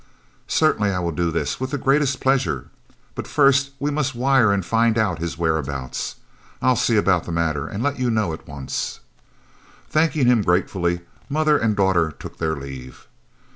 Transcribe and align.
"Certainly; 0.47 0.89
I 0.89 0.97
will 0.97 1.11
do 1.11 1.29
this 1.29 1.59
with 1.59 1.69
the 1.69 1.77
greatest 1.77 2.19
pleasure. 2.19 2.69
But 3.13 3.27
first 3.27 3.69
we 3.79 3.91
must 3.91 4.15
wire 4.15 4.51
and 4.51 4.65
find 4.65 4.97
out 4.97 5.19
his 5.19 5.37
whereabouts. 5.37 6.15
I'll 6.59 6.75
see 6.75 6.97
about 6.97 7.25
the 7.25 7.31
matter 7.31 7.67
and 7.67 7.83
let 7.83 7.99
you 7.99 8.09
know 8.09 8.33
at 8.33 8.47
once." 8.47 9.01
Thanking 9.91 10.25
him 10.25 10.41
gratefully, 10.41 11.01
mother 11.29 11.55
and 11.55 11.75
daughter 11.75 12.09
took 12.09 12.39
their 12.39 12.55
leave. 12.55 13.05